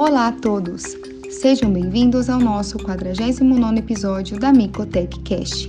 Olá 0.00 0.28
a 0.28 0.32
todos! 0.32 0.96
Sejam 1.28 1.70
bem-vindos 1.70 2.30
ao 2.30 2.40
nosso 2.40 2.78
49 2.78 3.80
episódio 3.80 4.40
da 4.40 4.50
Micotech 4.50 5.20
Cast. 5.20 5.68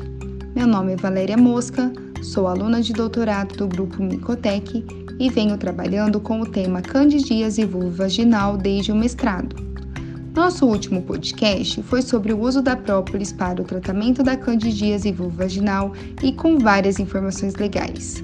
Meu 0.55 0.65
nome 0.65 0.93
é 0.93 0.95
Valéria 0.95 1.35
Mosca, 1.35 1.91
sou 2.23 2.47
aluna 2.47 2.81
de 2.81 2.93
doutorado 2.93 3.57
do 3.57 3.67
grupo 3.67 4.01
Micotech 4.01 4.85
e 5.19 5.29
venho 5.29 5.57
trabalhando 5.57 6.17
com 6.21 6.39
o 6.39 6.45
tema 6.45 6.81
candidias 6.81 7.57
e 7.57 7.65
vulva 7.65 8.03
vaginal 8.03 8.55
desde 8.55 8.93
o 8.93 8.95
mestrado. 8.95 9.53
Nosso 10.33 10.65
último 10.65 11.01
podcast 11.01 11.83
foi 11.83 12.01
sobre 12.01 12.31
o 12.31 12.39
uso 12.39 12.61
da 12.61 12.77
própolis 12.77 13.33
para 13.33 13.61
o 13.61 13.65
tratamento 13.65 14.23
da 14.23 14.37
candidíase 14.37 15.11
vulva 15.11 15.43
vaginal 15.43 15.91
e 16.23 16.31
com 16.31 16.57
várias 16.57 16.99
informações 16.99 17.55
legais. 17.55 18.23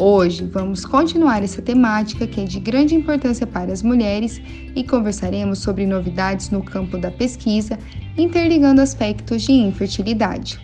Hoje 0.00 0.44
vamos 0.44 0.84
continuar 0.84 1.42
essa 1.42 1.60
temática 1.60 2.24
que 2.24 2.40
é 2.40 2.44
de 2.44 2.60
grande 2.60 2.94
importância 2.94 3.44
para 3.44 3.72
as 3.72 3.82
mulheres 3.82 4.40
e 4.76 4.84
conversaremos 4.84 5.58
sobre 5.58 5.86
novidades 5.86 6.50
no 6.50 6.62
campo 6.62 6.96
da 6.96 7.10
pesquisa, 7.10 7.76
interligando 8.16 8.80
aspectos 8.80 9.42
de 9.42 9.50
infertilidade. 9.50 10.56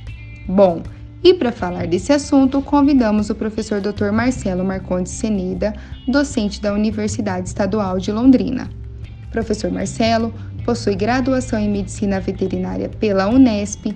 Bom, 0.47 0.85
e 1.21 1.35
para 1.35 1.51
falar 1.51 1.89
desse 1.89 2.13
assunto, 2.13 2.63
convidamos 2.63 3.29
o 3.29 3.35
professor 3.35 3.81
Dr. 3.81 4.13
Marcelo 4.13 4.65
Marcondes 4.65 5.11
Seneda, 5.11 5.75
docente 6.07 6.63
da 6.63 6.73
Universidade 6.73 7.49
Estadual 7.49 7.99
de 7.99 8.13
Londrina. 8.13 8.71
Professor 9.33 9.69
Marcelo 9.69 10.33
possui 10.65 10.95
graduação 10.95 11.59
em 11.59 11.69
Medicina 11.69 12.21
Veterinária 12.21 12.89
pela 12.89 13.29
Unesp, 13.29 13.87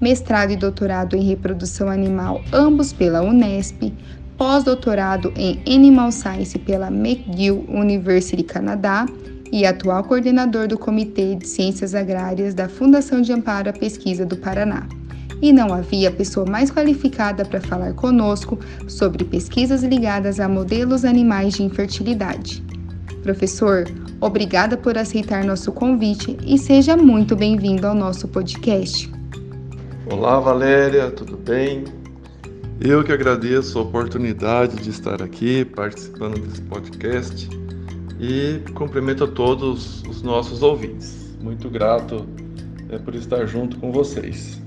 mestrado 0.00 0.52
e 0.52 0.56
doutorado 0.56 1.16
em 1.16 1.22
Reprodução 1.22 1.90
Animal, 1.90 2.40
ambos 2.50 2.94
pela 2.94 3.20
Unesp, 3.20 3.92
pós-doutorado 4.36 5.32
em 5.36 5.60
Animal 5.66 6.12
Science 6.12 6.58
pela 6.58 6.88
McGill 6.88 7.64
University 7.68 8.42
Canadá 8.42 9.06
e 9.50 9.64
atual 9.64 10.04
coordenador 10.04 10.68
do 10.68 10.78
Comitê 10.78 11.34
de 11.34 11.46
Ciências 11.46 11.94
Agrárias 11.94 12.54
da 12.54 12.68
Fundação 12.68 13.20
de 13.20 13.32
Amparo 13.32 13.70
à 13.70 13.72
Pesquisa 13.72 14.26
do 14.26 14.36
Paraná. 14.36 14.86
E 15.40 15.52
não 15.52 15.72
havia 15.72 16.10
pessoa 16.10 16.46
mais 16.46 16.70
qualificada 16.70 17.44
para 17.44 17.60
falar 17.60 17.92
conosco 17.94 18.58
sobre 18.88 19.24
pesquisas 19.24 19.82
ligadas 19.82 20.40
a 20.40 20.48
modelos 20.48 21.04
animais 21.04 21.54
de 21.54 21.62
infertilidade. 21.62 22.64
Professor, 23.22 23.84
obrigada 24.20 24.76
por 24.76 24.96
aceitar 24.96 25.44
nosso 25.44 25.72
convite 25.72 26.36
e 26.44 26.56
seja 26.56 26.96
muito 26.96 27.36
bem-vindo 27.36 27.86
ao 27.86 27.94
nosso 27.94 28.28
podcast. 28.28 29.12
Olá, 30.10 30.40
Valéria, 30.40 31.10
tudo 31.10 31.36
bem? 31.36 31.84
Eu 32.80 33.02
que 33.02 33.10
agradeço 33.10 33.78
a 33.78 33.82
oportunidade 33.82 34.76
de 34.76 34.90
estar 34.90 35.22
aqui 35.22 35.64
participando 35.64 36.38
desse 36.38 36.60
podcast 36.62 37.48
e 38.20 38.60
cumprimento 38.74 39.24
a 39.24 39.26
todos 39.26 40.02
os 40.02 40.22
nossos 40.22 40.62
ouvintes. 40.62 41.34
Muito 41.40 41.70
grato 41.70 42.26
é, 42.90 42.98
por 42.98 43.14
estar 43.14 43.46
junto 43.46 43.78
com 43.78 43.90
vocês. 43.90 44.60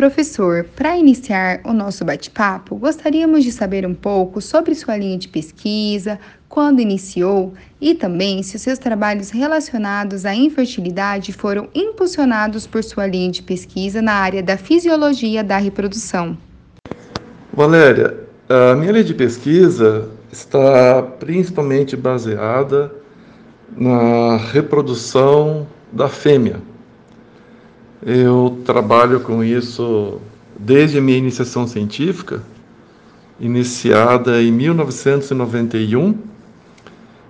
Professor, 0.00 0.64
para 0.74 0.96
iniciar 0.96 1.60
o 1.62 1.74
nosso 1.74 2.06
bate-papo, 2.06 2.74
gostaríamos 2.74 3.44
de 3.44 3.52
saber 3.52 3.84
um 3.84 3.92
pouco 3.92 4.40
sobre 4.40 4.74
sua 4.74 4.96
linha 4.96 5.18
de 5.18 5.28
pesquisa, 5.28 6.18
quando 6.48 6.80
iniciou 6.80 7.52
e 7.78 7.94
também 7.94 8.42
se 8.42 8.58
seus 8.58 8.78
trabalhos 8.78 9.28
relacionados 9.28 10.24
à 10.24 10.34
infertilidade 10.34 11.34
foram 11.34 11.68
impulsionados 11.74 12.66
por 12.66 12.82
sua 12.82 13.06
linha 13.06 13.30
de 13.30 13.42
pesquisa 13.42 14.00
na 14.00 14.14
área 14.14 14.42
da 14.42 14.56
fisiologia 14.56 15.44
da 15.44 15.58
reprodução. 15.58 16.34
Valéria, 17.52 18.20
a 18.48 18.74
minha 18.76 18.92
linha 18.92 19.04
de 19.04 19.12
pesquisa 19.12 20.08
está 20.32 21.02
principalmente 21.02 21.94
baseada 21.94 22.90
na 23.76 24.38
reprodução 24.38 25.66
da 25.92 26.08
fêmea 26.08 26.69
eu 28.02 28.58
trabalho 28.64 29.20
com 29.20 29.44
isso 29.44 30.20
desde 30.58 30.98
a 30.98 31.00
minha 31.02 31.18
iniciação 31.18 31.66
científica, 31.66 32.42
iniciada 33.38 34.42
em 34.42 34.50
1991. 34.50 36.14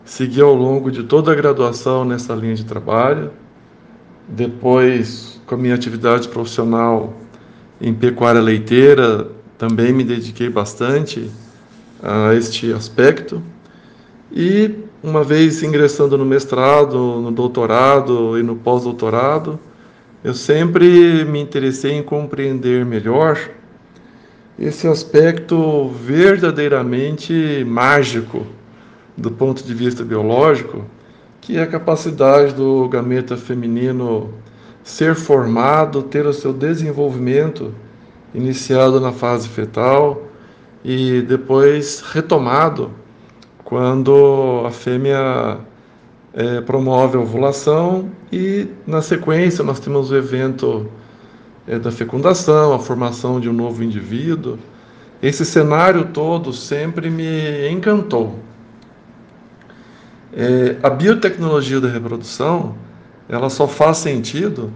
Segui 0.05 0.41
ao 0.41 0.55
longo 0.55 0.91
de 0.91 1.05
toda 1.05 1.33
a 1.33 1.35
graduação 1.35 2.05
nessa 2.05 2.35
linha 2.35 2.55
de 2.55 2.65
trabalho. 2.65 3.31
Depois, 4.29 5.41
com 5.47 5.57
a 5.57 5.59
minha 5.59 5.75
atividade 5.75 6.29
profissional 6.29 7.15
em 7.81 7.93
pecuária 7.93 8.41
leiteira, 8.41 9.29
também 9.59 9.93
me 9.93 10.05
dediquei 10.05 10.49
bastante 10.49 11.31
a 12.03 12.35
este 12.35 12.73
aspecto. 12.73 13.43
E 14.31 14.73
uma 15.03 15.25
vez 15.25 15.63
ingressando 15.63 16.17
no 16.17 16.25
mestrado, 16.25 17.21
no 17.21 17.33
doutorado 17.33 18.39
e 18.39 18.43
no 18.43 18.55
pós-doutorado, 18.55 19.59
eu 20.23 20.35
sempre 20.35 21.25
me 21.25 21.41
interessei 21.41 21.93
em 21.93 22.03
compreender 22.03 22.85
melhor 22.85 23.39
esse 24.59 24.87
aspecto 24.87 25.89
verdadeiramente 25.89 27.65
mágico 27.67 28.47
do 29.17 29.31
ponto 29.31 29.65
de 29.65 29.75
vista 29.75 30.05
biológico, 30.05 30.85
que 31.41 31.57
é 31.57 31.63
a 31.63 31.67
capacidade 31.67 32.53
do 32.55 32.87
gameta 32.89 33.37
feminino 33.37 34.35
ser 34.83 35.15
formado, 35.15 36.03
ter 36.03 36.27
o 36.27 36.33
seu 36.33 36.53
desenvolvimento 36.53 37.75
iniciado 38.35 39.01
na 39.01 39.13
fase 39.13 39.49
fetal 39.49 40.23
e 40.85 41.23
depois 41.23 42.01
retomado 42.01 42.91
quando 43.65 44.65
a 44.67 44.71
fêmea 44.71 45.59
é, 46.33 46.61
promove 46.61 47.17
a 47.17 47.21
ovulação 47.21 48.11
e, 48.33 48.69
na 48.87 49.03
sequência, 49.03 49.65
nós 49.65 49.81
temos 49.81 50.11
o 50.11 50.17
evento 50.17 50.89
é, 51.67 51.79
da 51.79 51.91
fecundação, 51.91 52.73
a 52.73 52.79
formação 52.79 53.41
de 53.41 53.49
um 53.49 53.53
novo 53.53 53.83
indivíduo. 53.83 54.59
Esse 55.23 55.45
cenário 55.45 56.07
todo 56.07 56.53
sempre 56.53 57.11
me 57.11 57.69
encantou. 57.69 58.39
É, 60.33 60.77
a 60.83 60.89
biotecnologia 60.89 61.81
da 61.81 61.89
reprodução 61.89 62.75
ela 63.29 63.51
só 63.51 63.67
faz 63.67 63.99
sentido 63.99 64.73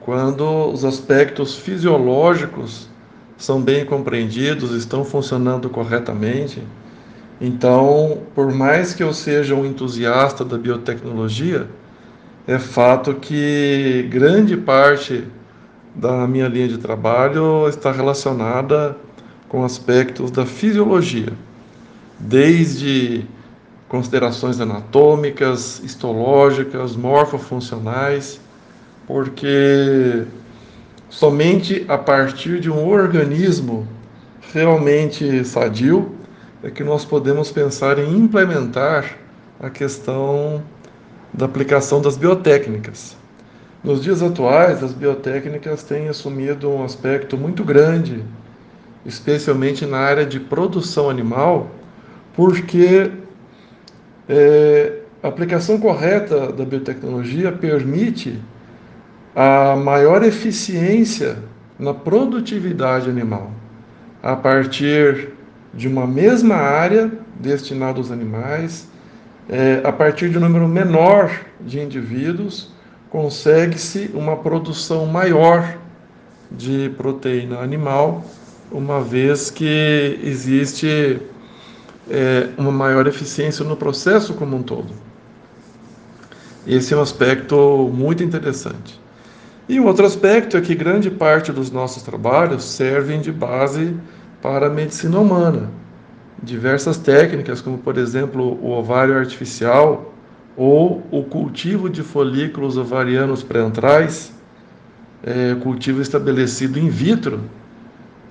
quando 0.00 0.70
os 0.70 0.84
aspectos 0.84 1.54
fisiológicos 1.56 2.88
são 3.36 3.60
bem 3.60 3.84
compreendidos, 3.84 4.72
estão 4.72 5.04
funcionando 5.04 5.68
corretamente 5.70 6.62
então, 7.40 8.22
por 8.34 8.52
mais 8.52 8.94
que 8.94 9.02
eu 9.02 9.12
seja 9.12 9.54
um 9.54 9.64
entusiasta 9.64 10.44
da 10.44 10.58
biotecnologia, 10.58 11.68
é 12.46 12.58
fato 12.58 13.14
que 13.14 14.08
grande 14.10 14.56
parte 14.56 15.24
da 15.94 16.26
minha 16.26 16.48
linha 16.48 16.66
de 16.66 16.78
trabalho 16.78 17.68
está 17.68 17.92
relacionada 17.92 18.96
com 19.48 19.64
aspectos 19.64 20.30
da 20.30 20.44
fisiologia, 20.44 21.32
desde 22.18 23.24
considerações 23.88 24.60
anatômicas, 24.60 25.80
histológicas, 25.84 26.96
morfofuncionais, 26.96 28.40
porque 29.06 30.24
somente 31.08 31.86
a 31.88 31.96
partir 31.96 32.60
de 32.60 32.70
um 32.70 32.86
organismo 32.88 33.86
realmente 34.52 35.44
sadio 35.44 36.17
é 36.62 36.70
que 36.70 36.82
nós 36.82 37.04
podemos 37.04 37.50
pensar 37.50 37.98
em 37.98 38.16
implementar 38.16 39.16
a 39.60 39.70
questão 39.70 40.62
da 41.32 41.46
aplicação 41.46 42.00
das 42.00 42.16
biotécnicas. 42.16 43.16
Nos 43.82 44.02
dias 44.02 44.22
atuais, 44.22 44.82
as 44.82 44.92
biotécnicas 44.92 45.84
têm 45.84 46.08
assumido 46.08 46.68
um 46.68 46.82
aspecto 46.84 47.36
muito 47.36 47.62
grande, 47.62 48.24
especialmente 49.06 49.86
na 49.86 49.98
área 49.98 50.26
de 50.26 50.40
produção 50.40 51.08
animal, 51.08 51.70
porque 52.34 53.10
é, 54.28 54.98
a 55.22 55.28
aplicação 55.28 55.78
correta 55.78 56.52
da 56.52 56.64
biotecnologia 56.64 57.52
permite 57.52 58.40
a 59.34 59.76
maior 59.76 60.24
eficiência 60.24 61.38
na 61.78 61.94
produtividade 61.94 63.08
animal, 63.08 63.52
a 64.20 64.34
partir 64.34 65.37
de 65.78 65.86
uma 65.86 66.08
mesma 66.08 66.56
área 66.56 67.08
destinada 67.38 67.98
aos 67.98 68.10
animais, 68.10 68.88
é, 69.48 69.80
a 69.84 69.92
partir 69.92 70.28
de 70.28 70.36
um 70.36 70.40
número 70.40 70.66
menor 70.66 71.30
de 71.60 71.78
indivíduos, 71.78 72.72
consegue-se 73.08 74.10
uma 74.12 74.36
produção 74.36 75.06
maior 75.06 75.78
de 76.50 76.90
proteína 76.98 77.60
animal, 77.60 78.24
uma 78.72 79.00
vez 79.00 79.52
que 79.52 80.18
existe 80.24 81.22
é, 82.10 82.48
uma 82.58 82.72
maior 82.72 83.06
eficiência 83.06 83.64
no 83.64 83.76
processo 83.76 84.34
como 84.34 84.56
um 84.56 84.62
todo. 84.64 84.92
Esse 86.66 86.92
é 86.92 86.96
um 86.96 87.00
aspecto 87.00 87.88
muito 87.94 88.24
interessante. 88.24 89.00
E 89.68 89.78
um 89.78 89.86
outro 89.86 90.04
aspecto 90.04 90.56
é 90.56 90.60
que 90.60 90.74
grande 90.74 91.08
parte 91.08 91.52
dos 91.52 91.70
nossos 91.70 92.02
trabalhos 92.02 92.64
servem 92.64 93.20
de 93.20 93.30
base 93.30 93.94
para 94.42 94.66
a 94.66 94.70
medicina 94.70 95.18
humana. 95.18 95.70
diversas 96.40 96.96
técnicas, 96.96 97.60
como 97.60 97.78
por 97.78 97.98
exemplo 97.98 98.58
o 98.62 98.70
ovário 98.70 99.18
artificial 99.18 100.14
ou 100.56 101.02
o 101.10 101.24
cultivo 101.24 101.90
de 101.90 102.02
folículos 102.02 102.76
ovarianos 102.76 103.42
pré-antrais, 103.42 104.32
é, 105.24 105.56
cultivo 105.56 106.00
estabelecido 106.00 106.78
in 106.78 106.88
vitro, 106.88 107.40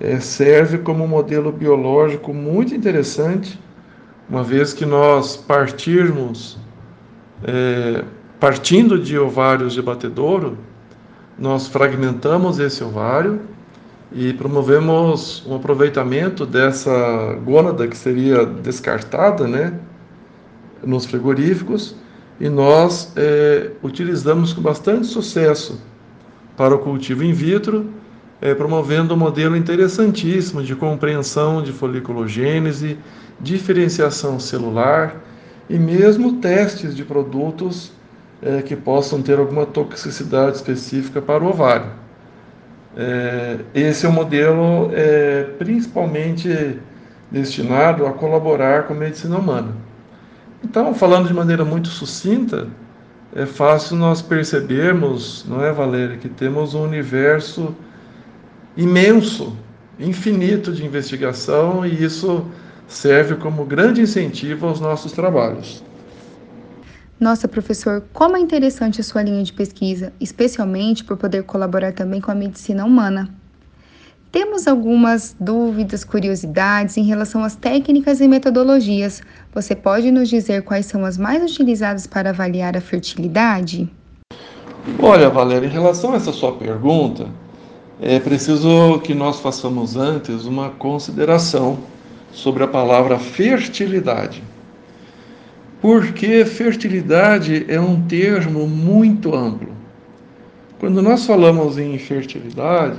é, 0.00 0.20
serve 0.20 0.78
como 0.78 1.06
modelo 1.06 1.52
biológico 1.52 2.32
muito 2.32 2.74
interessante, 2.74 3.60
uma 4.28 4.42
vez 4.42 4.72
que 4.72 4.86
nós 4.86 5.36
partirmos, 5.36 6.58
é, 7.44 8.04
partindo 8.40 8.98
de 8.98 9.18
ovários 9.18 9.74
de 9.74 9.82
batedouro, 9.82 10.56
nós 11.38 11.66
fragmentamos 11.66 12.58
esse 12.58 12.82
ovário 12.82 13.40
e 14.12 14.32
promovemos 14.32 15.44
um 15.46 15.56
aproveitamento 15.56 16.46
dessa 16.46 17.38
gônada 17.44 17.86
que 17.86 17.96
seria 17.96 18.46
descartada, 18.46 19.46
né, 19.46 19.78
nos 20.82 21.04
frigoríficos, 21.04 21.94
e 22.40 22.48
nós 22.48 23.12
é, 23.16 23.72
utilizamos 23.82 24.52
com 24.52 24.62
bastante 24.62 25.06
sucesso 25.06 25.80
para 26.56 26.74
o 26.74 26.78
cultivo 26.78 27.24
in 27.24 27.32
vitro, 27.32 27.86
é, 28.40 28.54
promovendo 28.54 29.14
um 29.14 29.16
modelo 29.16 29.56
interessantíssimo 29.56 30.62
de 30.62 30.74
compreensão 30.74 31.62
de 31.62 31.72
foliculogênese, 31.72 32.96
diferenciação 33.40 34.38
celular 34.38 35.16
e 35.68 35.78
mesmo 35.78 36.34
testes 36.34 36.94
de 36.94 37.04
produtos 37.04 37.92
é, 38.40 38.62
que 38.62 38.76
possam 38.76 39.20
ter 39.20 39.38
alguma 39.38 39.66
toxicidade 39.66 40.56
específica 40.56 41.20
para 41.20 41.42
o 41.42 41.48
ovário. 41.48 41.90
É, 43.00 43.58
esse 43.72 44.04
é 44.04 44.08
um 44.08 44.12
modelo 44.12 44.90
é, 44.92 45.44
principalmente 45.56 46.80
destinado 47.30 48.04
a 48.04 48.12
colaborar 48.12 48.88
com 48.88 48.94
a 48.94 48.96
medicina 48.96 49.38
humana. 49.38 49.72
Então, 50.64 50.92
falando 50.92 51.28
de 51.28 51.34
maneira 51.34 51.64
muito 51.64 51.86
sucinta, 51.86 52.66
é 53.36 53.46
fácil 53.46 53.96
nós 53.96 54.20
percebermos, 54.20 55.44
não 55.48 55.64
é, 55.64 55.72
Valéria, 55.72 56.16
que 56.16 56.28
temos 56.28 56.74
um 56.74 56.82
universo 56.82 57.72
imenso, 58.76 59.56
infinito 60.00 60.72
de 60.72 60.84
investigação 60.84 61.86
e 61.86 62.02
isso 62.02 62.44
serve 62.88 63.36
como 63.36 63.64
grande 63.64 64.00
incentivo 64.00 64.66
aos 64.66 64.80
nossos 64.80 65.12
trabalhos. 65.12 65.84
Nossa, 67.20 67.48
professor, 67.48 68.04
como 68.12 68.36
é 68.36 68.40
interessante 68.40 69.00
a 69.00 69.04
sua 69.04 69.24
linha 69.24 69.42
de 69.42 69.52
pesquisa, 69.52 70.12
especialmente 70.20 71.02
por 71.02 71.16
poder 71.16 71.42
colaborar 71.42 71.92
também 71.92 72.20
com 72.20 72.30
a 72.30 72.34
medicina 72.34 72.84
humana. 72.84 73.28
Temos 74.30 74.68
algumas 74.68 75.34
dúvidas, 75.40 76.04
curiosidades 76.04 76.96
em 76.96 77.02
relação 77.02 77.42
às 77.42 77.56
técnicas 77.56 78.20
e 78.20 78.28
metodologias. 78.28 79.20
Você 79.52 79.74
pode 79.74 80.12
nos 80.12 80.28
dizer 80.28 80.62
quais 80.62 80.86
são 80.86 81.04
as 81.04 81.18
mais 81.18 81.42
utilizadas 81.42 82.06
para 82.06 82.30
avaliar 82.30 82.76
a 82.76 82.80
fertilidade? 82.80 83.90
Olha, 85.00 85.28
Valéria, 85.28 85.66
em 85.66 85.70
relação 85.70 86.12
a 86.12 86.16
essa 86.16 86.32
sua 86.32 86.52
pergunta, 86.52 87.26
é 88.00 88.20
preciso 88.20 89.00
que 89.00 89.12
nós 89.12 89.40
façamos 89.40 89.96
antes 89.96 90.44
uma 90.44 90.70
consideração 90.70 91.78
sobre 92.30 92.62
a 92.62 92.68
palavra 92.68 93.18
fertilidade. 93.18 94.40
Porque 95.80 96.44
fertilidade 96.44 97.64
é 97.68 97.80
um 97.80 98.02
termo 98.02 98.66
muito 98.66 99.34
amplo. 99.34 99.68
Quando 100.80 101.00
nós 101.02 101.26
falamos 101.26 101.78
em 101.78 101.96
fertilidade, 101.98 102.98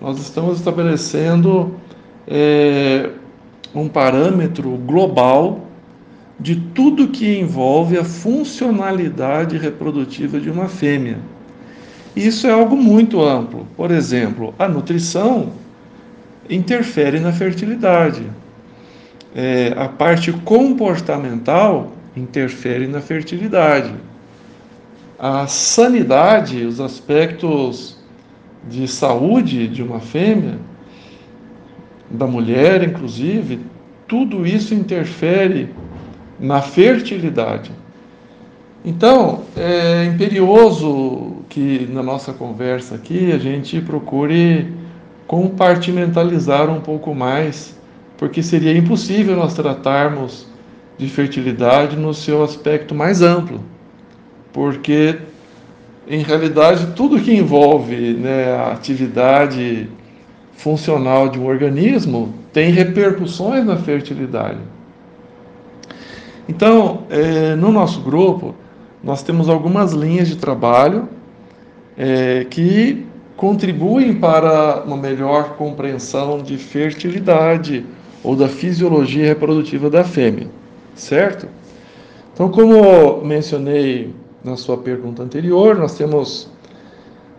nós 0.00 0.18
estamos 0.18 0.58
estabelecendo 0.58 1.74
é, 2.26 3.10
um 3.74 3.88
parâmetro 3.88 4.70
global 4.70 5.66
de 6.38 6.56
tudo 6.56 7.08
que 7.08 7.38
envolve 7.38 7.98
a 7.98 8.04
funcionalidade 8.04 9.56
reprodutiva 9.56 10.38
de 10.38 10.50
uma 10.50 10.68
fêmea. 10.68 11.18
Isso 12.14 12.46
é 12.46 12.50
algo 12.50 12.76
muito 12.76 13.22
amplo. 13.22 13.66
Por 13.76 13.90
exemplo, 13.90 14.54
a 14.58 14.68
nutrição 14.68 15.52
interfere 16.48 17.20
na 17.20 17.32
fertilidade. 17.32 18.22
É, 19.34 19.74
a 19.76 19.88
parte 19.88 20.32
comportamental 20.32 21.95
interfere 22.16 22.86
na 22.86 23.00
fertilidade. 23.00 23.94
A 25.18 25.46
sanidade, 25.46 26.64
os 26.64 26.80
aspectos 26.80 27.98
de 28.68 28.88
saúde 28.88 29.68
de 29.68 29.82
uma 29.82 30.00
fêmea, 30.00 30.58
da 32.10 32.26
mulher 32.26 32.82
inclusive, 32.82 33.60
tudo 34.08 34.46
isso 34.46 34.74
interfere 34.74 35.74
na 36.38 36.60
fertilidade. 36.62 37.72
Então, 38.84 39.42
é 39.56 40.04
imperioso 40.04 41.42
que 41.48 41.88
na 41.90 42.02
nossa 42.02 42.32
conversa 42.32 42.94
aqui 42.94 43.32
a 43.32 43.38
gente 43.38 43.80
procure 43.80 44.72
compartimentalizar 45.26 46.70
um 46.70 46.80
pouco 46.80 47.12
mais, 47.14 47.76
porque 48.16 48.42
seria 48.42 48.76
impossível 48.76 49.34
nós 49.34 49.54
tratarmos 49.54 50.46
de 50.98 51.08
fertilidade 51.08 51.96
no 51.96 52.14
seu 52.14 52.42
aspecto 52.42 52.94
mais 52.94 53.20
amplo, 53.20 53.60
porque 54.52 55.18
em 56.08 56.22
realidade 56.22 56.92
tudo 56.94 57.20
que 57.20 57.34
envolve 57.34 58.14
né, 58.14 58.52
a 58.54 58.72
atividade 58.72 59.88
funcional 60.56 61.28
de 61.28 61.38
um 61.38 61.46
organismo 61.46 62.32
tem 62.52 62.70
repercussões 62.70 63.64
na 63.64 63.76
fertilidade. 63.76 64.58
Então, 66.48 67.02
é, 67.10 67.54
no 67.56 67.70
nosso 67.70 68.00
grupo, 68.00 68.54
nós 69.02 69.22
temos 69.22 69.48
algumas 69.48 69.92
linhas 69.92 70.28
de 70.28 70.36
trabalho 70.36 71.08
é, 71.98 72.46
que 72.48 73.04
contribuem 73.36 74.14
para 74.14 74.82
uma 74.86 74.96
melhor 74.96 75.56
compreensão 75.56 76.38
de 76.38 76.56
fertilidade 76.56 77.84
ou 78.24 78.34
da 78.34 78.48
fisiologia 78.48 79.26
reprodutiva 79.26 79.90
da 79.90 80.02
fêmea 80.02 80.46
certo? 80.96 81.48
Então, 82.32 82.48
como 82.48 83.24
mencionei 83.24 84.14
na 84.42 84.56
sua 84.56 84.76
pergunta 84.76 85.22
anterior, 85.22 85.76
nós 85.76 85.96
temos 85.96 86.50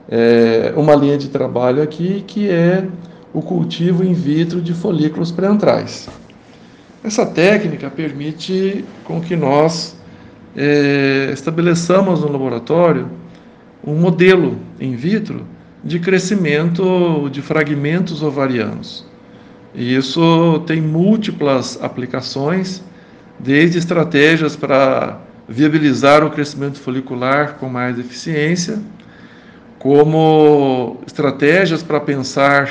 é, 0.10 0.74
uma 0.76 0.96
linha 0.96 1.18
de 1.18 1.28
trabalho 1.28 1.82
aqui 1.82 2.24
que 2.26 2.50
é 2.50 2.88
o 3.34 3.42
cultivo 3.42 4.04
in 4.04 4.14
vitro 4.14 4.62
de 4.62 4.74
folículos 4.74 5.32
pré-antrais. 5.32 6.10
Essa 7.04 7.26
técnica 7.26 7.90
permite 7.90 8.84
com 9.04 9.22
que 9.22 9.36
nós 9.36 9.96
é, 10.56 11.30
estabeleçamos 11.32 12.22
no 12.22 12.32
laboratório 12.32 13.08
um 13.86 13.94
modelo 13.96 14.58
in 14.80 14.96
vitro 14.96 15.46
de 15.84 16.00
crescimento 16.00 17.30
de 17.30 17.42
fragmentos 17.42 18.24
ovarianos. 18.24 19.06
E 19.76 19.96
isso 19.96 20.64
tem 20.66 20.82
múltiplas 20.82 21.78
aplicações 21.82 22.84
desde 23.40 23.78
estratégias 23.78 24.56
para 24.56 25.20
viabilizar 25.48 26.24
o 26.24 26.30
crescimento 26.30 26.80
folicular 26.80 27.56
com 27.56 27.70
mais 27.70 27.98
eficiência, 27.98 28.80
como 29.80 30.98
estratégias 31.06 31.84
para 31.84 32.00
pensar 32.00 32.70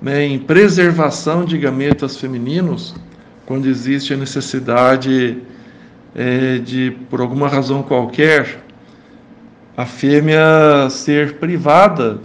né, 0.00 0.24
em 0.24 0.38
preservação 0.38 1.44
de 1.44 1.58
gametas 1.58 2.16
femininos, 2.16 2.94
quando 3.44 3.66
existe 3.66 4.14
a 4.14 4.16
necessidade 4.16 5.38
é, 6.14 6.58
de, 6.58 6.96
por 7.10 7.20
alguma 7.20 7.48
razão 7.48 7.82
qualquer, 7.82 8.62
a 9.76 9.84
fêmea 9.86 10.88
ser 10.90 11.34
privada 11.34 12.20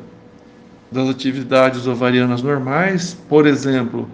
das 0.91 1.09
atividades 1.09 1.87
ovarianas 1.87 2.41
normais, 2.41 3.17
por 3.27 3.47
exemplo, 3.47 4.07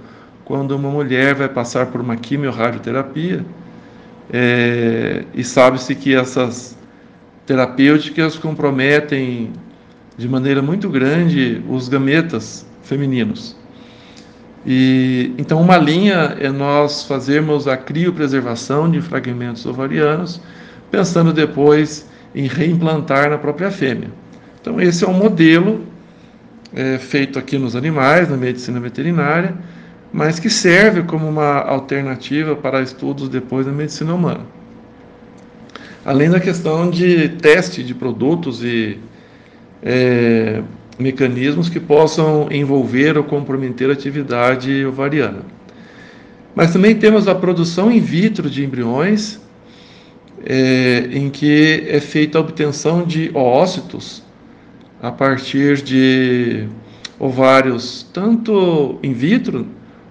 quando 0.49 0.71
uma 0.71 0.89
mulher 0.89 1.35
vai 1.35 1.47
passar 1.47 1.85
por 1.85 2.01
uma 2.01 2.15
quimiorradioterapia 2.15 3.45
é, 4.33 5.23
e 5.31 5.43
sabe-se 5.43 5.93
que 5.93 6.15
essas 6.15 6.75
terapêuticas 7.45 8.35
comprometem 8.35 9.53
de 10.17 10.27
maneira 10.27 10.59
muito 10.59 10.89
grande 10.89 11.63
os 11.69 11.87
gametas 11.87 12.65
femininos. 12.81 13.55
E 14.65 15.35
então 15.37 15.61
uma 15.61 15.77
linha 15.77 16.35
é 16.39 16.49
nós 16.49 17.03
fazermos 17.03 17.67
a 17.67 17.77
criopreservação 17.77 18.89
de 18.89 18.99
fragmentos 19.01 19.67
ovarianos, 19.67 20.41
pensando 20.89 21.31
depois 21.31 22.09
em 22.33 22.47
reimplantar 22.47 23.29
na 23.29 23.37
própria 23.37 23.69
fêmea. 23.69 24.09
Então 24.59 24.81
esse 24.81 25.05
é 25.05 25.07
um 25.07 25.13
modelo 25.13 25.85
é, 26.73 26.97
feito 26.97 27.37
aqui 27.37 27.59
nos 27.59 27.75
animais, 27.75 28.27
na 28.27 28.35
medicina 28.35 28.79
veterinária, 28.79 29.55
mas 30.11 30.39
que 30.39 30.49
serve 30.49 31.03
como 31.03 31.27
uma 31.27 31.61
alternativa 31.61 32.55
para 32.55 32.81
estudos 32.81 33.29
depois 33.29 33.65
da 33.65 33.71
medicina 33.71 34.13
humana. 34.13 34.45
Além 36.03 36.29
da 36.29 36.39
questão 36.39 36.89
de 36.89 37.29
teste 37.29 37.83
de 37.83 37.93
produtos 37.93 38.63
e 38.63 38.97
é, 39.83 40.63
mecanismos 40.97 41.69
que 41.69 41.79
possam 41.79 42.47
envolver 42.51 43.17
ou 43.17 43.23
comprometer 43.23 43.89
a 43.89 43.93
atividade 43.93 44.85
ovariana. 44.85 45.43
Mas 46.55 46.73
também 46.73 46.95
temos 46.95 47.27
a 47.27 47.35
produção 47.35 47.91
in 47.91 47.99
vitro 47.99 48.49
de 48.49 48.65
embriões, 48.65 49.39
é, 50.45 51.09
em 51.11 51.29
que 51.29 51.85
é 51.87 51.99
feita 51.99 52.37
a 52.37 52.41
obtenção 52.41 53.05
de 53.05 53.29
oócitos 53.33 54.23
a 55.01 55.11
partir 55.11 55.81
de 55.81 56.67
ovários, 57.19 58.07
tanto 58.13 58.97
in 59.03 59.13
vitro 59.13 59.67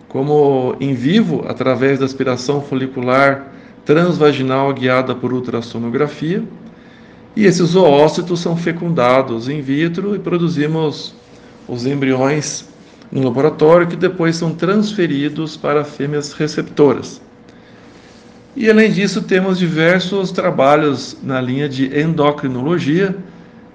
como 0.08 0.74
em 0.80 0.94
vivo, 0.94 1.44
através 1.46 1.98
da 1.98 2.04
aspiração 2.04 2.62
folicular 2.62 3.52
transvaginal 3.84 4.72
guiada 4.72 5.14
por 5.14 5.32
ultrassonografia. 5.32 6.42
E 7.36 7.44
esses 7.44 7.74
oócitos 7.74 8.40
são 8.40 8.56
fecundados 8.56 9.48
in 9.48 9.60
vitro 9.60 10.14
e 10.14 10.18
produzimos 10.18 11.14
os 11.68 11.86
embriões 11.86 12.68
no 13.10 13.22
laboratório 13.22 13.86
que 13.86 13.96
depois 13.96 14.36
são 14.36 14.54
transferidos 14.54 15.56
para 15.56 15.84
fêmeas 15.84 16.32
receptoras. 16.32 17.20
E 18.56 18.68
além 18.68 18.90
disso, 18.90 19.22
temos 19.22 19.58
diversos 19.58 20.32
trabalhos 20.32 21.16
na 21.22 21.40
linha 21.40 21.68
de 21.68 21.96
endocrinologia, 21.98 23.16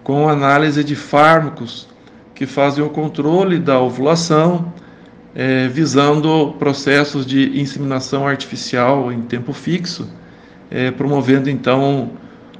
com 0.03 0.27
análise 0.27 0.83
de 0.83 0.95
fármacos 0.95 1.87
que 2.35 2.45
fazem 2.45 2.83
o 2.83 2.89
controle 2.89 3.59
da 3.59 3.79
ovulação, 3.79 4.73
é, 5.35 5.67
visando 5.67 6.55
processos 6.59 7.25
de 7.25 7.59
inseminação 7.59 8.27
artificial 8.27 9.11
em 9.11 9.21
tempo 9.21 9.51
fixo, 9.53 10.07
é, 10.69 10.91
promovendo 10.91 11.49
então 11.49 12.11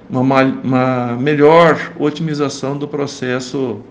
uma, 0.10 0.44
uma, 0.44 1.18
melhor 1.20 1.94
otimização 2.00 2.78
do 2.78 2.88
processo 2.88 3.82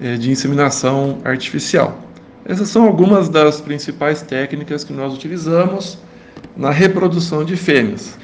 é, 0.00 0.16
de 0.16 0.30
inseminação 0.30 1.18
artificial. 1.24 1.98
Essas 2.44 2.68
são 2.68 2.84
algumas 2.84 3.28
das 3.28 3.60
principais 3.60 4.22
técnicas 4.22 4.82
que 4.84 4.92
nós 4.92 5.14
utilizamos 5.14 5.98
na 6.56 6.70
reprodução 6.70 7.44
de 7.44 7.56
fêmeas. 7.56 8.18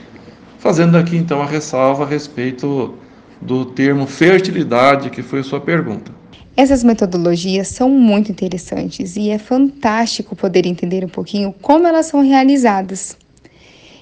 Fazendo 0.59 0.97
aqui 0.97 1.17
então 1.17 1.41
a 1.41 1.47
ressalva 1.47 2.05
a 2.05 2.07
respeito 2.07 2.95
do 3.41 3.65
termo 3.65 4.07
fertilidade, 4.07 5.11
que 5.11 5.23
foi 5.23 5.43
sua 5.43 5.61
pergunta. 5.61 6.18
Essas 6.59 6.83
metodologias 6.83 7.69
são 7.69 7.89
muito 7.89 8.33
interessantes 8.33 9.15
e 9.15 9.31
é 9.31 9.39
fantástico 9.39 10.35
poder 10.35 10.67
entender 10.67 11.05
um 11.05 11.09
pouquinho 11.09 11.55
como 11.63 11.87
elas 11.87 12.07
são 12.07 12.21
realizadas. 12.21 13.17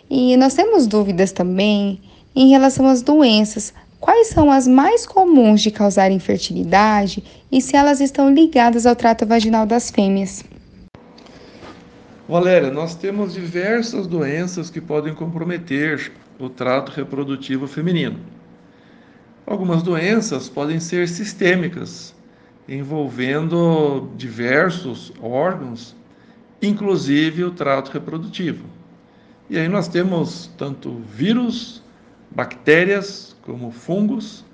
E 0.09 0.35
nós 0.39 0.55
temos 0.55 0.87
dúvidas 0.87 1.33
também 1.33 2.01
em 2.35 2.49
relação 2.49 2.87
às 2.87 3.03
doenças, 3.03 3.75
quais 4.01 4.29
são 4.29 4.51
as 4.51 4.67
mais 4.67 5.05
comuns 5.05 5.61
de 5.61 5.71
causar 5.71 6.11
infertilidade 6.11 7.23
e 7.53 7.61
se 7.61 7.77
elas 7.77 8.01
estão 8.01 8.33
ligadas 8.33 8.87
ao 8.87 8.97
trato 8.97 9.27
vaginal 9.27 9.67
das 9.67 9.91
fêmeas. 9.91 10.43
Valéria, 12.27 12.71
nós 12.71 12.95
temos 12.95 13.35
diversas 13.35 14.07
doenças 14.07 14.71
que 14.71 14.81
podem 14.81 15.15
comprometer 15.15 16.11
o 16.39 16.49
trato 16.49 16.91
reprodutivo 16.91 17.67
feminino. 17.67 18.19
Algumas 19.47 19.83
doenças 19.83 20.49
podem 20.49 20.81
ser 20.81 21.07
sistêmicas, 21.07 22.16
envolvendo 22.69 24.11
diversos 24.17 25.13
órgãos, 25.21 25.95
inclusive 26.61 27.45
o 27.45 27.51
trato 27.51 27.91
reprodutivo. 27.91 28.65
E 29.49 29.59
aí 29.59 29.69
nós 29.69 29.87
temos 29.87 30.51
tanto 30.59 31.01
vírus, 31.09 31.83
bactérias, 32.31 33.37
como 33.43 33.71
fungos, 33.71 34.45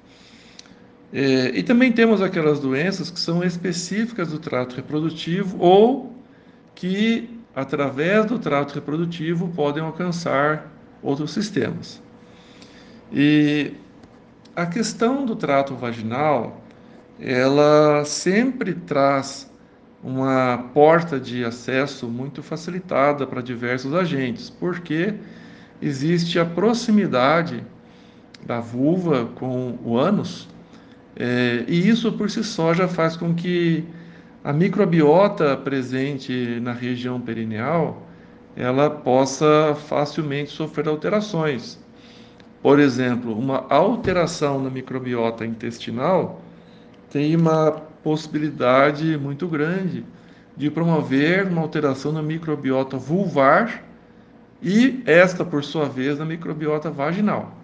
é, 1.13 1.51
e 1.55 1.63
também 1.63 1.93
temos 1.93 2.23
aquelas 2.23 2.59
doenças 2.59 3.11
que 3.11 3.21
são 3.21 3.45
específicas 3.45 4.29
do 4.29 4.39
trato 4.39 4.75
reprodutivo 4.75 5.59
ou 5.61 6.17
que, 6.75 7.29
através 7.55 8.25
do 8.25 8.39
trato 8.39 8.75
reprodutivo, 8.75 9.49
podem 9.49 9.83
alcançar 9.83 10.73
outros 11.03 11.33
sistemas. 11.33 12.03
E 13.13 13.75
a 14.57 14.65
questão 14.65 15.27
do 15.27 15.37
trato 15.37 15.75
vaginal, 15.75 16.62
ela 17.21 18.05
sempre 18.05 18.75
traz 18.75 19.51
uma 20.03 20.71
porta 20.75 21.21
de 21.21 21.45
acesso 21.45 22.09
muito 22.09 22.43
facilitada 22.43 23.27
para 23.27 23.41
diversos 23.41 23.95
agentes, 23.95 24.51
porque 24.51 25.15
existe 25.81 26.39
a 26.39 26.45
proximidade 26.45 27.65
da 28.45 28.59
vulva 28.59 29.27
com 29.37 29.79
o 29.85 29.97
ânus, 29.97 30.49
é, 31.15 31.65
e 31.69 31.89
isso 31.89 32.13
por 32.13 32.31
si 32.31 32.43
só 32.43 32.75
já 32.75 32.89
faz 32.89 33.17
com 33.17 33.35
que 33.35 33.85
a 34.43 34.53
microbiota 34.53 35.57
presente 35.57 36.59
na 36.61 36.73
região 36.73 37.21
perineal 37.21 38.03
ela 38.57 38.91
possa 38.91 39.75
facilmente 39.89 40.51
sofrer 40.51 40.89
alterações. 40.89 41.79
Por 42.63 42.79
exemplo, 42.79 43.39
uma 43.39 43.67
alteração 43.69 44.63
na 44.63 44.71
microbiota 44.71 45.47
intestinal 45.47 46.43
tem 47.13 47.37
uma 47.37 47.73
possibilidade 48.03 49.19
muito 49.19 49.47
grande 49.47 50.03
de 50.57 50.71
promover 50.71 51.47
uma 51.47 51.61
alteração 51.61 52.11
na 52.11 52.23
microbiota 52.23 52.97
vulvar 52.97 53.85
e 54.63 55.03
esta, 55.05 55.45
por 55.45 55.63
sua 55.63 55.87
vez, 55.89 56.19
na 56.19 56.25
microbiota 56.25 56.91
vaginal. 56.91 57.55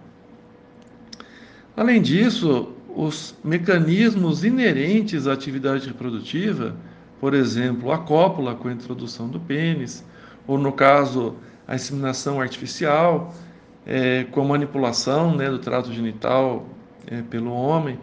Além 1.75 2.03
disso, 2.03 2.73
os 2.95 3.35
mecanismos 3.43 4.45
inerentes 4.45 5.27
à 5.27 5.33
atividade 5.33 5.87
reprodutiva, 5.87 6.77
por 7.19 7.33
exemplo, 7.33 7.91
a 7.91 7.99
cópula 7.99 8.55
com 8.55 8.69
a 8.69 8.73
introdução 8.73 9.29
do 9.29 9.41
pênis, 9.41 10.05
ou 10.47 10.59
no 10.59 10.73
caso, 10.73 11.37
a 11.67 11.75
inseminação 11.75 12.41
artificial, 12.41 13.35
é, 13.87 14.25
com 14.25 14.43
a 14.43 14.45
manipulação 14.45 15.35
né, 15.35 15.49
do 15.49 15.59
trato 15.59 15.93
genital 15.93 16.67
é, 17.07 17.23
pelo 17.23 17.53
homem, 17.53 17.99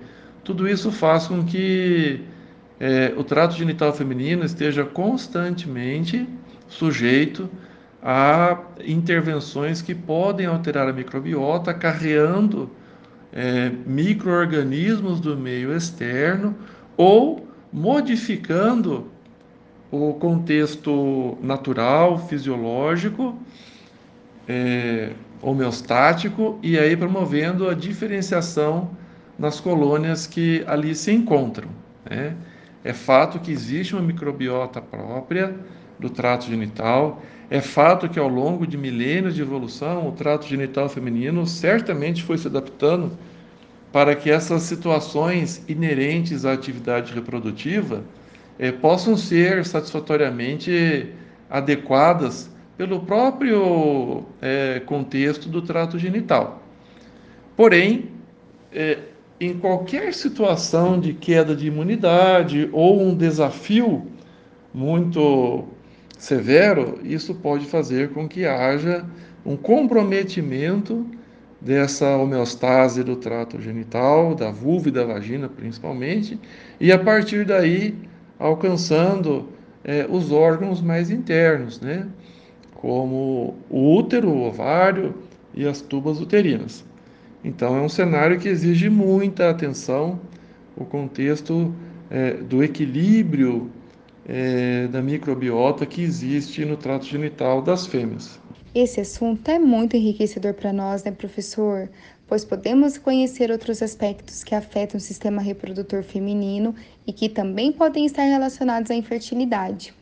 tudo 0.45 0.69
isso 0.69 0.91
faz 0.91 1.27
com 1.27 1.43
que 1.43 2.21
é, 2.79 3.11
o 3.17 3.23
trato 3.23 3.55
genital 3.55 3.91
feminino 3.91 4.45
esteja 4.45 4.85
constantemente 4.85 6.29
sujeito 6.67 7.49
a 8.01 8.59
intervenções 8.85 9.81
que 9.81 9.95
podem 9.95 10.45
alterar 10.45 10.87
a 10.87 10.93
microbiota, 10.93 11.71
acarreando 11.71 12.69
é, 13.33 13.71
microorganismos 13.87 15.19
do 15.19 15.35
meio 15.35 15.75
externo 15.75 16.55
ou 16.95 17.47
modificando 17.73 19.07
o 19.89 20.13
contexto 20.13 21.37
natural, 21.41 22.19
fisiológico, 22.27 23.35
é, 24.47 25.13
homeostático 25.41 26.59
e 26.61 26.77
aí 26.77 26.95
promovendo 26.95 27.67
a 27.67 27.73
diferenciação 27.73 28.91
nas 29.37 29.59
colônias 29.59 30.25
que 30.27 30.63
ali 30.67 30.95
se 30.95 31.11
encontram. 31.11 31.69
Né? 32.09 32.35
É 32.83 32.93
fato 32.93 33.39
que 33.39 33.51
existe 33.51 33.95
uma 33.95 34.01
microbiota 34.01 34.81
própria 34.81 35.55
do 35.99 36.09
trato 36.09 36.45
genital, 36.45 37.21
é 37.49 37.61
fato 37.61 38.09
que 38.09 38.19
ao 38.19 38.27
longo 38.27 38.65
de 38.65 38.77
milênios 38.77 39.35
de 39.35 39.41
evolução, 39.41 40.07
o 40.07 40.11
trato 40.11 40.45
genital 40.45 40.89
feminino 40.89 41.45
certamente 41.45 42.23
foi 42.23 42.37
se 42.37 42.47
adaptando 42.47 43.11
para 43.91 44.15
que 44.15 44.29
essas 44.29 44.63
situações 44.63 45.63
inerentes 45.67 46.43
à 46.43 46.53
atividade 46.53 47.13
reprodutiva 47.13 48.03
eh, 48.59 48.71
possam 48.71 49.15
ser 49.15 49.65
satisfatoriamente 49.65 51.13
adequadas 51.49 52.49
pelo 52.77 53.01
próprio 53.01 54.25
é, 54.41 54.81
contexto 54.81 55.47
do 55.47 55.61
trato 55.61 55.97
genital. 55.97 56.61
Porém, 57.55 58.11
é, 58.71 58.99
em 59.39 59.57
qualquer 59.57 60.13
situação 60.13 60.99
de 60.99 61.13
queda 61.13 61.55
de 61.55 61.67
imunidade 61.67 62.69
ou 62.71 63.01
um 63.01 63.15
desafio 63.15 64.07
muito 64.73 65.65
severo, 66.17 66.99
isso 67.03 67.35
pode 67.35 67.65
fazer 67.65 68.09
com 68.09 68.27
que 68.27 68.45
haja 68.45 69.05
um 69.45 69.55
comprometimento 69.55 71.05
dessa 71.59 72.17
homeostase 72.17 73.03
do 73.03 73.15
trato 73.15 73.59
genital, 73.59 74.35
da 74.35 74.51
vulva 74.51 74.89
e 74.89 74.91
da 74.91 75.03
vagina 75.03 75.49
principalmente, 75.49 76.39
e 76.79 76.91
a 76.91 76.99
partir 76.99 77.45
daí 77.45 77.95
alcançando 78.39 79.49
é, 79.83 80.05
os 80.09 80.31
órgãos 80.31 80.81
mais 80.81 81.09
internos, 81.09 81.79
né? 81.79 82.07
como 82.73 83.55
o 83.69 83.95
útero, 83.95 84.29
o 84.29 84.43
ovário 84.43 85.15
e 85.53 85.67
as 85.67 85.81
tubas 85.81 86.19
uterinas. 86.19 86.85
Então, 87.45 87.77
é 87.77 87.81
um 87.81 87.87
cenário 87.87 88.39
que 88.39 88.49
exige 88.49 88.89
muita 88.89 89.51
atenção, 89.51 90.19
o 90.75 90.83
contexto 90.83 91.71
é, 92.09 92.33
do 92.33 92.63
equilíbrio 92.63 93.69
é, 94.27 94.87
da 94.87 94.99
microbiota 94.99 95.85
que 95.85 96.01
existe 96.01 96.65
no 96.65 96.75
trato 96.75 97.05
genital 97.05 97.61
das 97.61 97.85
fêmeas. 97.85 98.39
Esse 98.73 98.99
assunto 98.99 99.47
é 99.47 99.59
muito 99.59 99.95
enriquecedor 99.95 100.55
para 100.55 100.73
nós, 100.73 101.03
né, 101.03 101.11
professor? 101.11 101.87
Pois 102.27 102.43
podemos 102.43 102.97
conhecer 102.97 103.51
outros 103.51 103.83
aspectos 103.83 104.43
que 104.43 104.55
afetam 104.55 104.97
o 104.97 104.99
sistema 104.99 105.39
reprodutor 105.39 106.01
feminino 106.01 106.73
e 107.05 107.13
que 107.13 107.29
também 107.29 107.71
podem 107.71 108.07
estar 108.07 108.23
relacionados 108.23 108.89
à 108.89 108.95
infertilidade. 108.95 109.93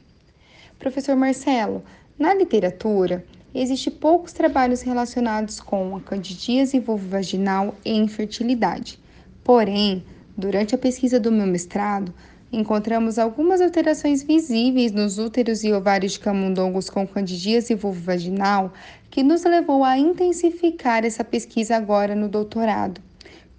Professor 0.80 1.18
Marcelo, 1.18 1.84
Na 2.18 2.34
literatura, 2.34 3.26
existe 3.53 3.91
poucos 3.91 4.33
trabalhos 4.33 4.81
relacionados 4.81 5.60
com 5.60 5.95
a 5.95 6.01
candidíase 6.01 6.79
vulvovaginal 6.79 7.75
e 7.86 7.91
infertilidade. 7.91 9.00
Porém, 9.43 10.03
durante 10.38 10.74
a 10.74 10.77
pesquisa 10.77 11.19
do 11.19 11.31
meu 11.31 11.45
mestrado, 11.45 12.13
encontramos 12.51 13.17
algumas 13.17 13.62
alterações 13.62 14.24
visíveis 14.24 14.91
nos 14.91 15.17
úteros 15.17 15.63
e 15.63 15.74
ovários 15.74 16.13
de 16.13 16.19
camundongos 16.19 16.89
com 16.89 17.07
candidíase 17.07 17.75
vulvovaginal 17.75 18.74
que 19.10 19.24
nos 19.24 19.43
levou 19.43 19.83
a 19.83 19.98
intensificar 19.98 21.03
essa 21.03 21.24
pesquisa 21.24 21.75
agora 21.75 22.15
no 22.15 22.29
doutorado. 22.29 23.01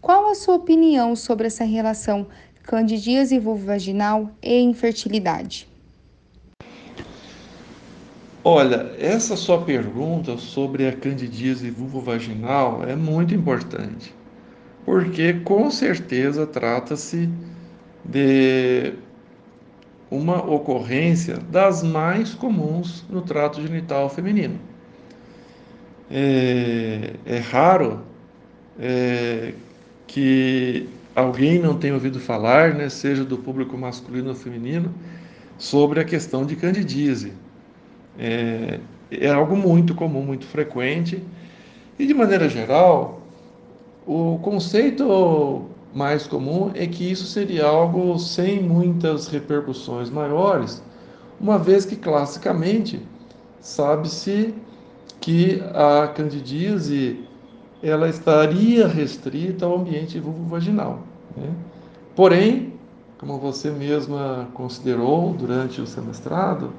Qual 0.01 0.31
a 0.31 0.35
sua 0.35 0.57
opinião 0.57 1.17
sobre 1.17 1.47
essa 1.47 1.65
relação 1.65 2.27
candidíase 2.63 3.39
vulvovaginal 3.39 4.31
e 4.43 4.61
infertilidade? 4.61 5.74
Olha, 8.47 8.95
essa 8.99 9.37
sua 9.37 9.63
pergunta 9.63 10.37
sobre 10.37 10.87
a 10.87 10.93
candidíase 10.93 11.71
vulvovaginal 11.71 12.85
é 12.87 12.95
muito 12.95 13.35
importante, 13.35 14.15
porque 14.85 15.33
com 15.33 15.71
certeza 15.71 16.47
trata-se 16.47 17.27
de 18.05 18.93
uma 20.11 20.45
ocorrência 20.45 21.39
das 21.51 21.83
mais 21.83 22.35
comuns 22.35 23.03
no 23.09 23.23
trato 23.23 23.63
genital 23.63 24.11
feminino. 24.11 24.61
É, 26.11 27.15
é 27.25 27.39
raro 27.39 28.03
é, 28.79 29.55
que 30.07 30.87
alguém 31.17 31.59
não 31.59 31.79
tenha 31.79 31.95
ouvido 31.95 32.21
falar, 32.21 32.75
né, 32.75 32.91
seja 32.91 33.25
do 33.25 33.39
público 33.39 33.79
masculino 33.79 34.29
ou 34.29 34.35
feminino, 34.35 34.95
sobre 35.57 35.99
a 35.99 36.05
questão 36.05 36.45
de 36.45 36.57
candidíase. 36.57 37.33
É, 38.19 38.81
é 39.11 39.31
algo 39.31 39.57
muito 39.57 39.95
comum, 39.95 40.23
muito 40.23 40.47
frequente, 40.47 41.23
e 41.99 42.07
de 42.07 42.15
maneira 42.15 42.49
geral, 42.49 43.21
o 44.07 44.39
conceito 44.43 45.67
mais 45.95 46.27
comum 46.27 46.71
é 46.75 46.87
que 46.87 47.11
isso 47.11 47.25
seria 47.25 47.67
algo 47.67 48.19
sem 48.19 48.61
muitas 48.61 49.29
repercussões 49.29 50.11
maiores, 50.11 50.83
uma 51.41 51.59
vez 51.59 51.85
que 51.85 51.97
classicamente 51.97 53.01
sabe-se 53.61 54.55
que 55.21 55.63
a 55.73 56.09
candidíase 56.09 57.25
ela 57.83 58.09
estaria 58.09 58.89
restrita 58.89 59.67
ao 59.67 59.79
ambiente 59.79 60.19
vulvovaginal. 60.19 61.01
Né? 61.37 61.51
Porém, 62.17 62.73
como 63.19 63.39
você 63.39 63.71
mesma 63.71 64.49
considerou 64.55 65.33
durante 65.33 65.81
o 65.81 65.87
semestrado, 65.87 66.73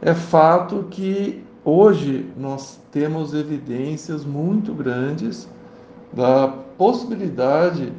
é 0.00 0.14
fato 0.14 0.86
que 0.90 1.42
hoje 1.64 2.30
nós 2.36 2.80
temos 2.92 3.34
evidências 3.34 4.24
muito 4.24 4.72
grandes 4.72 5.48
da 6.12 6.48
possibilidade 6.48 7.92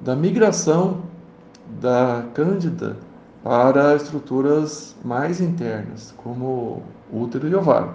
da 0.00 0.16
migração 0.16 1.02
da 1.80 2.24
cândida 2.34 2.96
para 3.42 3.94
estruturas 3.94 4.96
mais 5.04 5.40
internas, 5.40 6.14
como 6.16 6.82
útero 7.12 7.46
e 7.48 7.54
ovário. 7.54 7.94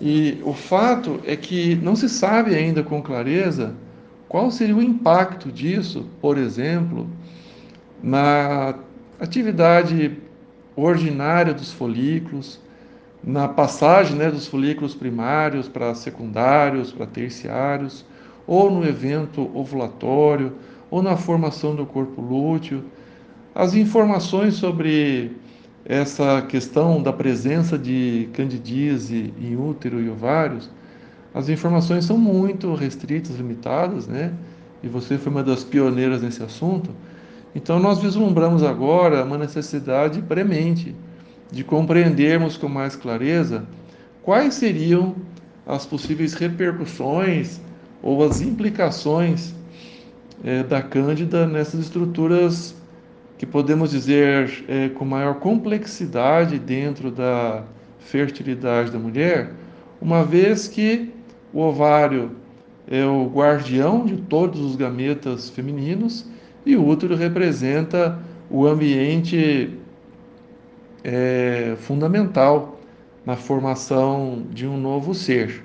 E 0.00 0.40
o 0.44 0.52
fato 0.52 1.20
é 1.24 1.36
que 1.36 1.76
não 1.76 1.94
se 1.94 2.08
sabe 2.08 2.54
ainda 2.54 2.82
com 2.82 3.02
clareza 3.02 3.74
qual 4.28 4.50
seria 4.50 4.76
o 4.76 4.82
impacto 4.82 5.50
disso, 5.50 6.06
por 6.20 6.38
exemplo, 6.38 7.06
na 8.02 8.74
atividade 9.20 10.18
ordinária 10.76 11.52
dos 11.52 11.72
folículos, 11.72 12.60
na 13.22 13.46
passagem 13.46 14.16
né, 14.16 14.30
dos 14.30 14.46
folículos 14.46 14.94
primários 14.94 15.68
para 15.68 15.94
secundários, 15.94 16.90
para 16.90 17.06
terciários, 17.06 18.04
ou 18.46 18.70
no 18.70 18.84
evento 18.84 19.50
ovulatório, 19.54 20.52
ou 20.90 21.02
na 21.02 21.16
formação 21.16 21.74
do 21.74 21.86
corpo 21.86 22.20
lúteo. 22.20 22.84
As 23.54 23.74
informações 23.74 24.54
sobre 24.54 25.36
essa 25.84 26.42
questão 26.42 27.02
da 27.02 27.12
presença 27.12 27.78
de 27.78 28.28
candidíase 28.32 29.32
em 29.40 29.56
útero 29.56 30.00
e 30.00 30.08
ovários, 30.08 30.70
as 31.34 31.48
informações 31.48 32.04
são 32.04 32.18
muito 32.18 32.74
restritas, 32.74 33.36
limitadas, 33.36 34.06
né? 34.06 34.34
E 34.82 34.88
você 34.88 35.16
foi 35.16 35.32
uma 35.32 35.42
das 35.42 35.64
pioneiras 35.64 36.22
nesse 36.22 36.42
assunto. 36.42 36.90
Então 37.54 37.78
nós 37.78 38.00
vislumbramos 38.00 38.62
agora 38.62 39.24
uma 39.24 39.36
necessidade 39.36 40.22
premente 40.22 40.96
de 41.50 41.62
compreendermos 41.62 42.56
com 42.56 42.68
mais 42.68 42.96
clareza 42.96 43.66
quais 44.22 44.54
seriam 44.54 45.14
as 45.66 45.84
possíveis 45.84 46.32
repercussões 46.34 47.60
ou 48.02 48.24
as 48.24 48.40
implicações 48.40 49.54
é, 50.42 50.62
da 50.62 50.82
Cândida 50.82 51.46
nessas 51.46 51.80
estruturas 51.80 52.74
que 53.36 53.46
podemos 53.46 53.90
dizer 53.90 54.64
é, 54.68 54.88
com 54.88 55.04
maior 55.04 55.34
complexidade 55.34 56.58
dentro 56.58 57.10
da 57.10 57.64
fertilidade 57.98 58.90
da 58.90 58.98
mulher, 58.98 59.52
uma 60.00 60.24
vez 60.24 60.66
que 60.66 61.12
o 61.52 61.60
ovário 61.60 62.30
é 62.88 63.04
o 63.04 63.26
guardião 63.26 64.04
de 64.04 64.16
todos 64.16 64.60
os 64.60 64.74
gametas 64.74 65.50
femininos 65.50 66.26
e 66.64 66.76
o 66.76 66.86
útero 66.86 67.16
representa 67.16 68.18
o 68.50 68.66
ambiente 68.66 69.78
é, 71.02 71.74
fundamental 71.80 72.80
na 73.24 73.36
formação 73.36 74.44
de 74.50 74.66
um 74.66 74.76
novo 74.76 75.14
ser. 75.14 75.64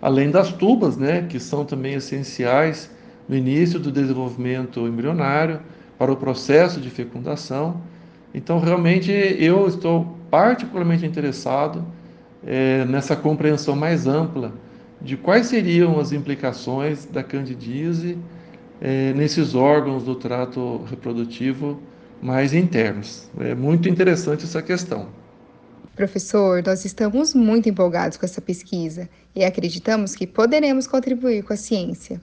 Além 0.00 0.30
das 0.30 0.52
tubas, 0.52 0.96
né, 0.96 1.26
que 1.28 1.40
são 1.40 1.64
também 1.64 1.94
essenciais 1.94 2.90
no 3.28 3.36
início 3.36 3.78
do 3.78 3.90
desenvolvimento 3.90 4.80
embrionário, 4.86 5.60
para 5.98 6.12
o 6.12 6.16
processo 6.16 6.80
de 6.80 6.88
fecundação. 6.88 7.80
Então, 8.32 8.60
realmente, 8.60 9.10
eu 9.10 9.66
estou 9.66 10.16
particularmente 10.30 11.04
interessado 11.04 11.84
é, 12.46 12.84
nessa 12.84 13.16
compreensão 13.16 13.74
mais 13.74 14.06
ampla 14.06 14.52
de 15.02 15.16
quais 15.16 15.46
seriam 15.46 15.98
as 15.98 16.12
implicações 16.12 17.04
da 17.04 17.22
candidíase 17.22 18.16
é, 18.80 19.12
nesses 19.12 19.54
órgãos 19.54 20.04
do 20.04 20.14
trato 20.14 20.84
reprodutivo 20.88 21.80
mais 22.20 22.52
internos. 22.52 23.28
É 23.38 23.54
muito 23.54 23.88
interessante 23.88 24.44
essa 24.44 24.62
questão. 24.62 25.08
Professor, 25.94 26.62
nós 26.64 26.84
estamos 26.84 27.34
muito 27.34 27.68
empolgados 27.68 28.16
com 28.16 28.24
essa 28.24 28.40
pesquisa 28.40 29.08
e 29.34 29.44
acreditamos 29.44 30.14
que 30.14 30.26
poderemos 30.26 30.86
contribuir 30.86 31.42
com 31.42 31.52
a 31.52 31.56
ciência. 31.56 32.20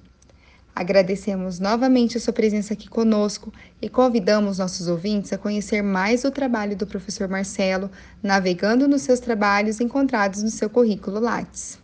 Agradecemos 0.74 1.60
novamente 1.60 2.18
a 2.18 2.20
sua 2.20 2.34
presença 2.34 2.74
aqui 2.74 2.90
conosco 2.90 3.52
e 3.82 3.88
convidamos 3.88 4.58
nossos 4.58 4.88
ouvintes 4.88 5.32
a 5.32 5.38
conhecer 5.38 5.82
mais 5.82 6.26
o 6.26 6.32
trabalho 6.32 6.76
do 6.76 6.86
professor 6.86 7.30
Marcelo, 7.30 7.90
navegando 8.22 8.88
nos 8.88 9.02
seus 9.02 9.22
trabalhos 9.22 9.80
encontrados 9.80 10.44
no 10.44 10.50
seu 10.50 10.70
currículo 10.70 11.20
Lattes. 11.20 11.80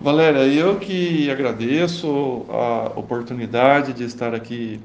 Valéria, 0.00 0.46
eu 0.46 0.78
que 0.78 1.28
agradeço 1.28 2.46
a 2.48 2.92
oportunidade 2.94 3.92
de 3.92 4.04
estar 4.04 4.32
aqui 4.32 4.80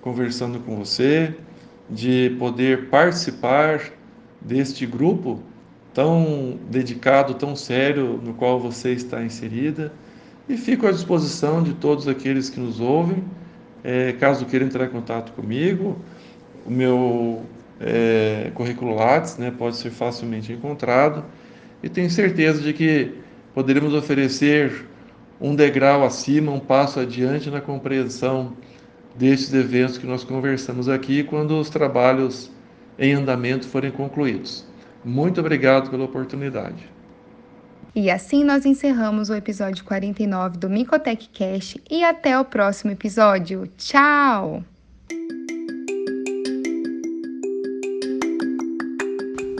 conversando 0.00 0.58
com 0.60 0.74
você, 0.74 1.34
de 1.88 2.34
poder 2.38 2.88
participar 2.88 3.92
deste 4.40 4.86
grupo 4.86 5.38
tão 5.92 6.58
dedicado, 6.70 7.34
tão 7.34 7.54
sério, 7.54 8.18
no 8.24 8.32
qual 8.32 8.58
você 8.58 8.92
está 8.92 9.22
inserida 9.22 9.92
e 10.48 10.56
fico 10.56 10.86
à 10.86 10.92
disposição 10.92 11.62
de 11.62 11.74
todos 11.74 12.08
aqueles 12.08 12.48
que 12.48 12.58
nos 12.58 12.80
ouvem. 12.80 13.22
É, 13.84 14.12
caso 14.12 14.46
queiram 14.46 14.64
entrar 14.64 14.86
em 14.86 14.90
contato 14.90 15.32
comigo, 15.32 15.98
o 16.64 16.70
meu 16.70 17.42
é, 17.78 18.50
currículo 18.54 18.94
Lattes 18.94 19.36
né, 19.36 19.50
pode 19.50 19.76
ser 19.76 19.90
facilmente 19.90 20.54
encontrado 20.54 21.22
e 21.82 21.88
tenho 21.90 22.10
certeza 22.10 22.62
de 22.62 22.72
que 22.72 23.20
poderemos 23.54 23.94
oferecer 23.94 24.86
um 25.40 25.54
degrau 25.54 26.04
acima, 26.04 26.52
um 26.52 26.60
passo 26.60 27.00
adiante 27.00 27.50
na 27.50 27.60
compreensão 27.60 28.56
destes 29.16 29.52
eventos 29.52 29.98
que 29.98 30.06
nós 30.06 30.24
conversamos 30.24 30.88
aqui 30.88 31.22
quando 31.24 31.58
os 31.58 31.68
trabalhos 31.68 32.50
em 32.98 33.14
andamento 33.14 33.66
forem 33.66 33.90
concluídos. 33.90 34.64
Muito 35.04 35.40
obrigado 35.40 35.90
pela 35.90 36.04
oportunidade. 36.04 36.90
E 37.94 38.10
assim 38.10 38.42
nós 38.42 38.64
encerramos 38.64 39.28
o 39.28 39.34
episódio 39.34 39.84
49 39.84 40.56
do 40.56 40.70
Micotech 40.70 41.28
Cash 41.28 41.76
e 41.90 42.02
até 42.02 42.38
o 42.38 42.44
próximo 42.44 42.90
episódio. 42.90 43.68
Tchau! 43.76 44.64